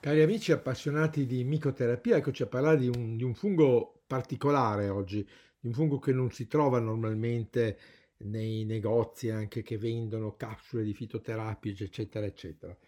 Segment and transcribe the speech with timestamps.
[0.00, 5.26] Cari amici appassionati di micoterapia, eccoci a parlare di un, di un, fungo particolare oggi,
[5.58, 7.78] di un fungo che non si trova normalmente
[8.18, 12.78] nei negozi anche che vendono capsule di fitoterapici, eccetera, eccetera.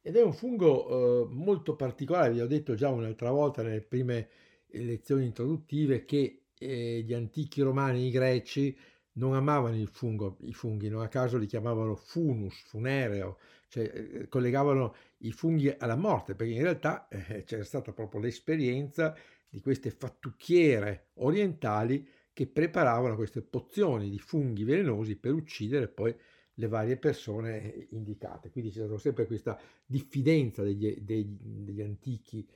[0.00, 4.28] Ed è un fungo eh, molto particolare, vi ho detto già un'altra volta nelle prime
[4.68, 8.78] lezioni introduttive che eh, gli antichi romani i greci
[9.14, 14.28] non amavano il fungo, i funghi, non a caso li chiamavano funus, funereo, cioè eh,
[14.28, 19.16] collegavano i funghi alla morte, perché in realtà eh, c'era stata proprio l'esperienza
[19.48, 26.14] di queste fattucchiere orientali che preparavano queste pozioni di funghi velenosi per uccidere poi
[26.54, 28.50] le varie persone indicate.
[28.50, 32.46] Quindi c'è stata sempre questa diffidenza degli, degli, degli antichi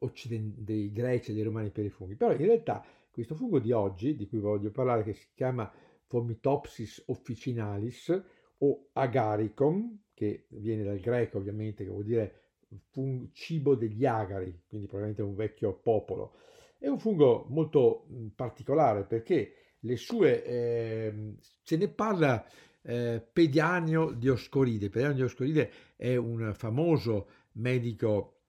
[0.00, 2.14] occident- dei greci e dei romani per i funghi.
[2.14, 2.84] Però in realtà
[3.14, 5.72] questo fungo di oggi, di cui voglio parlare, che si chiama
[6.06, 8.22] Fomitopsis officinalis
[8.58, 12.40] o agaricum, che viene dal greco ovviamente, che vuol dire
[12.90, 16.34] fun- cibo degli agari, quindi probabilmente un vecchio popolo.
[16.76, 22.44] È un fungo molto particolare perché le sue, eh, se ne parla
[22.82, 24.90] eh, Pedianio Dioscoride.
[24.90, 28.40] Pedianio Dioscoride è un famoso medico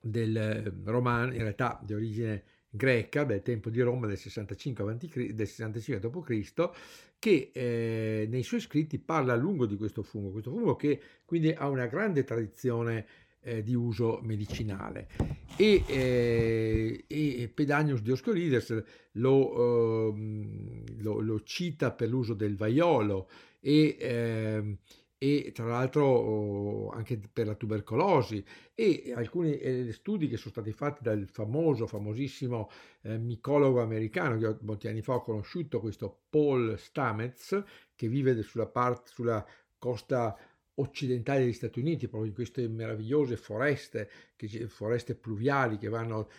[0.00, 5.34] del ehm, romano, in realtà di origine greca, del tempo di Roma del 65, avanti,
[5.34, 6.70] del 65 d.C.,
[7.18, 11.50] che eh, nei suoi scritti parla a lungo di questo fungo, questo fungo che quindi
[11.50, 13.06] ha una grande tradizione
[13.42, 15.08] eh, di uso medicinale.
[15.56, 18.82] E, eh, e Pedanius Dioscorides
[19.12, 23.28] lo, eh, lo, lo, cita per l'uso del vaiolo
[23.60, 24.78] e ehm,
[25.22, 28.42] e tra l'altro oh, anche per la tubercolosi
[28.74, 32.70] e alcuni eh, studi che sono stati fatti dal famoso, famosissimo
[33.02, 37.62] eh, micologo americano che molti anni fa ho conosciuto, questo Paul Stamets,
[37.94, 40.34] che vive sulla, parte, sulla costa
[40.76, 46.32] occidentale degli Stati Uniti, proprio in queste meravigliose foreste, che, foreste pluviali che, nel,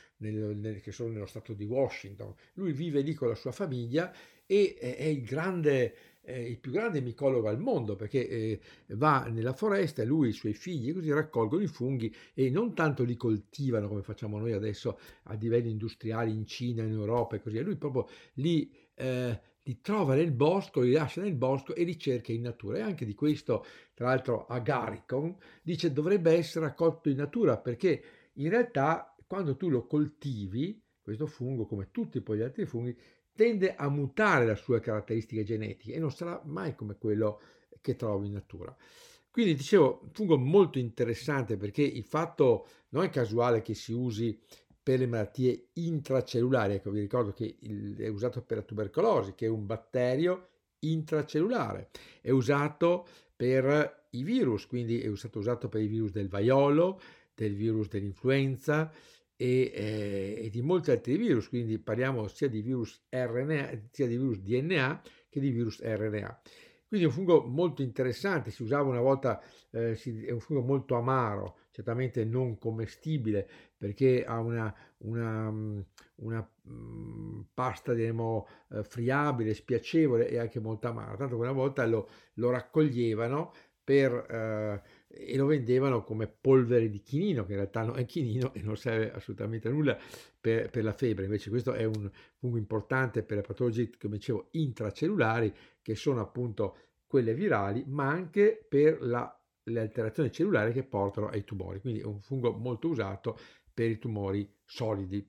[0.57, 2.33] nel, che sono nello stato di Washington.
[2.53, 4.11] Lui vive lì con la sua famiglia
[4.47, 8.59] e è il grande è il più grande micologo al mondo perché eh,
[8.89, 13.03] va nella foresta lui e i suoi figli così raccolgono i funghi e non tanto
[13.03, 17.59] li coltivano come facciamo noi adesso a livelli industriali in Cina, in Europa e così,
[17.61, 22.31] lui proprio li, eh, li trova nel bosco, li lascia nel bosco e li cerca
[22.31, 22.77] in natura.
[22.77, 28.03] E anche di questo, tra l'altro, Agaricon dice dovrebbe essere raccolto in natura perché
[28.33, 32.95] in realtà quando tu lo coltivi, questo fungo, come tutti poi gli altri funghi,
[33.33, 37.41] tende a mutare le sue caratteristiche genetiche e non sarà mai come quello
[37.81, 38.75] che trovi in natura.
[39.29, 44.37] Quindi dicevo, fungo molto interessante perché il fatto non è casuale che si usi
[44.83, 47.57] per le malattie intracellulari, ecco vi ricordo che
[47.97, 50.47] è usato per la tubercolosi, che è un batterio
[50.79, 56.99] intracellulare, è usato per i virus, quindi è stato usato per i virus del vaiolo,
[57.33, 58.91] del virus dell'influenza,
[59.41, 64.15] e, eh, e, di molti altri virus, quindi parliamo sia di virus RNA, sia di
[64.15, 66.41] virus DNA che di virus RNA.
[66.87, 69.41] Quindi è un fungo molto interessante, si usava una volta,
[69.71, 75.79] eh, si, è un fungo molto amaro, certamente non commestibile perché ha una, una, mm,
[76.17, 82.07] una um, pasta eh, friabile, spiacevole e anche molto amara, tanto che una volta lo,
[82.35, 83.53] lo raccoglievano
[83.83, 84.11] per...
[84.29, 88.61] Eh, e lo vendevano come polvere di chinino, che in realtà non è chinino e
[88.61, 89.97] non serve assolutamente a nulla
[90.39, 91.25] per, per la febbre.
[91.25, 96.77] Invece questo è un fungo importante per le patologie, come dicevo, intracellulari, che sono appunto
[97.05, 101.81] quelle virali, ma anche per la, le alterazioni cellulari che portano ai tumori.
[101.81, 103.37] Quindi è un fungo molto usato
[103.73, 105.27] per i tumori solidi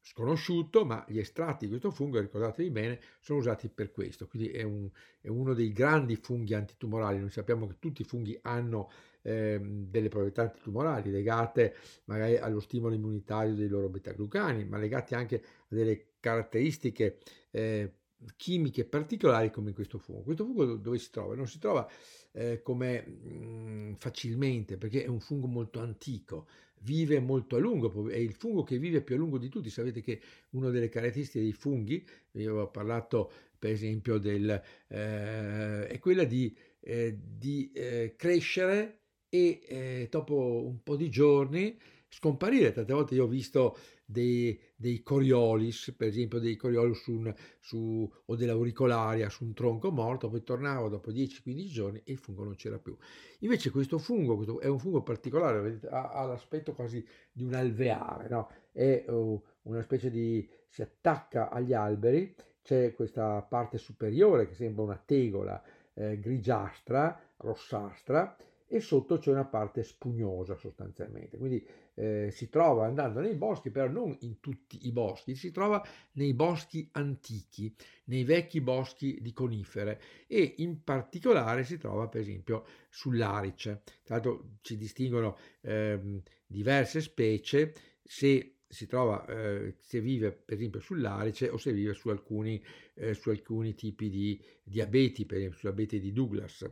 [0.00, 4.26] sconosciuto, ma gli estratti di questo fungo, ricordatevi bene, sono usati per questo.
[4.26, 4.88] Quindi è, un,
[5.20, 7.18] è uno dei grandi funghi antitumorali.
[7.18, 8.90] Noi sappiamo che tutti i funghi hanno
[9.22, 15.36] eh, delle proprietà antitumorali legate magari allo stimolo immunitario dei loro beta-glucani, ma legate anche
[15.36, 17.18] a delle caratteristiche
[17.50, 17.92] eh,
[18.36, 20.22] chimiche particolari come questo fungo.
[20.22, 21.34] Questo fungo dove si trova?
[21.34, 21.88] Non si trova
[22.32, 26.46] eh, come mh, mm, facilmente perché è un fungo molto antico,
[26.80, 29.70] vive molto a lungo, è il fungo che vive più a lungo di tutti.
[29.70, 30.20] Sapete che
[30.50, 34.50] una delle caratteristiche dei funghi, io ho parlato per esempio del,
[34.88, 41.78] eh, è quella di, eh, di eh, crescere e eh, dopo un po' di giorni
[42.10, 42.72] scomparire.
[42.72, 48.12] Tante volte io ho visto dei, dei coriolis, per esempio dei coriolis su, un, su
[48.26, 52.56] o dell'auricolaria su un tronco morto, poi tornavo dopo 10-15 giorni e il fungo non
[52.56, 52.96] c'era più.
[53.40, 57.54] Invece questo fungo, questo è un fungo particolare, vedete, ha, ha, l'aspetto quasi di un
[57.54, 58.50] alveare, no?
[58.72, 60.46] è uh, una specie di...
[60.68, 65.62] si attacca agli alberi, c'è questa parte superiore che sembra una tegola
[65.94, 68.36] eh, grigiastra, rossastra,
[68.72, 71.36] e sotto c'è una parte spugnosa sostanzialmente.
[71.38, 75.84] Quindi eh, si trova andando nei boschi, però non in tutti i boschi, si trova
[76.12, 77.74] nei boschi antichi,
[78.04, 83.82] nei vecchi boschi di conifere e in particolare si trova per esempio sull'arice.
[84.04, 87.74] Tra l'altro ci distinguono eh, diverse specie
[88.04, 92.62] se si trova eh, se vive per esempio sull'arice o se vive su alcuni,
[92.94, 96.70] eh, su alcuni tipi di, di abeti, per esempio sull'abete di Douglas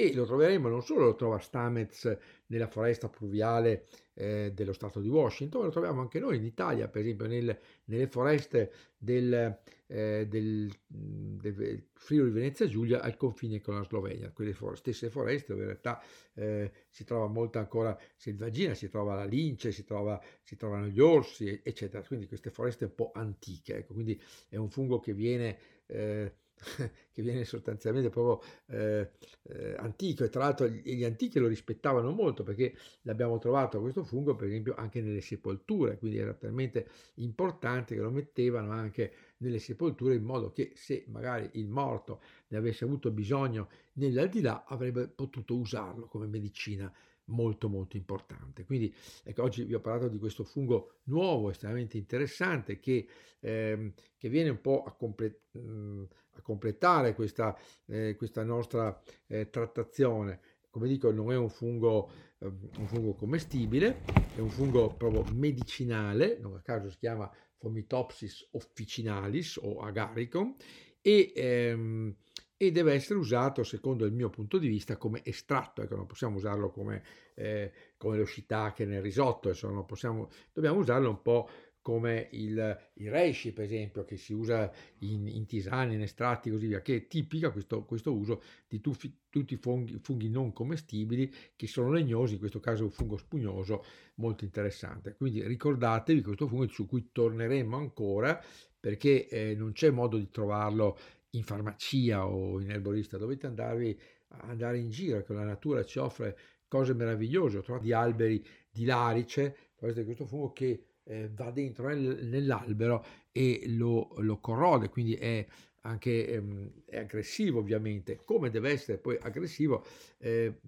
[0.00, 2.16] e lo troveremo non solo lo trova Stamets
[2.46, 7.02] nella foresta pluviale eh, dello stato di Washington, lo troviamo anche noi in Italia, per
[7.02, 13.84] esempio nel, nelle foreste del, eh, del, del Friuli Venezia Giulia al confine con la
[13.84, 16.02] Slovenia, quelle for- stesse foreste dove in realtà
[16.34, 21.00] eh, si trova molta ancora selvagina, si trova la lince, si, trova, si trovano gli
[21.00, 25.58] orsi, eccetera, quindi queste foreste un po' antiche, ecco, quindi è un fungo che viene
[25.86, 26.32] eh,
[27.12, 29.10] che viene sostanzialmente proprio eh,
[29.42, 30.24] eh, antico.
[30.24, 34.74] E tra l'altro gli antichi lo rispettavano molto perché l'abbiamo trovato questo fungo per esempio
[34.74, 40.52] anche nelle sepolture, quindi era talmente importante che lo mettevano anche nelle sepolture in modo
[40.52, 46.92] che se magari il morto ne avesse avuto bisogno nell'aldilà avrebbe potuto usarlo come medicina
[47.30, 48.64] molto molto importante.
[48.64, 48.94] Quindi
[49.24, 53.06] ecco, oggi vi ho parlato di questo fungo nuovo, estremamente interessante, che,
[53.40, 57.56] ehm, che viene un po' a, comple- mh, a completare questa,
[57.86, 60.40] eh, questa nostra eh, trattazione.
[60.70, 64.02] Come dico, non è un fungo, eh, un fungo commestibile,
[64.34, 70.54] è un fungo proprio medicinale, non a caso si chiama Fomitopsis officinalis o agaricum,
[71.02, 72.14] e ehm,
[72.62, 76.36] e deve essere usato, secondo il mio punto di vista, come estratto, ecco, non possiamo
[76.36, 77.02] usarlo come,
[77.34, 81.48] eh, come lo shiitake nel risotto, insomma, possiamo, dobbiamo usarlo un po'
[81.80, 86.52] come il, il reishi, per esempio, che si usa in, in tisane, in estratti e
[86.52, 90.52] così via, che è tipica questo, questo uso di tutti, tutti i funghi, funghi, non
[90.52, 93.82] commestibili che sono legnosi, in questo caso un fungo spugnoso
[94.16, 95.14] molto interessante.
[95.16, 98.38] Quindi ricordatevi questo fungo su cui torneremo ancora
[98.78, 100.98] perché eh, non c'è modo di trovarlo
[101.30, 103.98] in farmacia o in erborista, dovete andarvi,
[104.28, 106.36] andare in giro, che la natura ci offre
[106.68, 107.58] cose meravigliose.
[107.58, 113.62] Ho trovato di alberi di larice, questo fungo che eh, va dentro nel, nell'albero e
[113.66, 115.46] lo, lo, corrode, quindi è
[115.82, 119.84] anche ehm, è aggressivo ovviamente, come deve essere poi aggressivo
[120.18, 120.60] eh,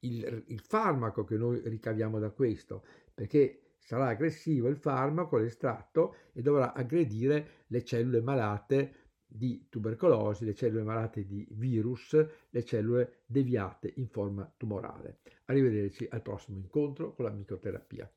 [0.00, 6.40] il, il farmaco che noi ricaviamo da questo, perché sarà aggressivo il farmaco, l'estratto, e
[6.40, 12.16] dovrà aggredire le cellule malate di tubercolosi, le cellule malate di virus,
[12.50, 15.18] le cellule deviate in forma tumorale.
[15.46, 18.10] Arrivederci al prossimo incontro con la microterapia.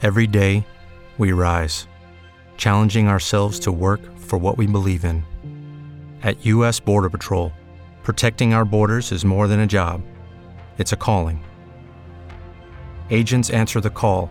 [0.00, 0.64] Every day
[1.18, 1.86] we rise,
[2.56, 5.22] challenging ourselves to work for what we believe in.
[6.22, 7.52] At US Border Patrol,
[8.02, 10.02] protecting our borders is more than a job.
[10.78, 11.40] It's a calling.
[13.10, 14.30] Agents answer the call